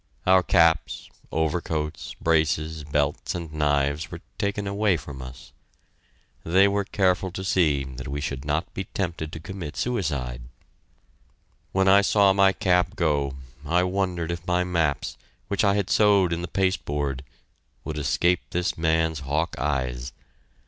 [0.25, 5.51] Our caps, overcoats, braces, belts, and knives were taken away from us.
[6.43, 10.41] They were careful to see that we should not be tempted to commit suicide.
[11.71, 15.17] When I saw my cap go, I wondered if my maps,
[15.49, 17.23] which I had sewed in the pasteboard,
[17.83, 20.13] would escape this man's hawk eyes.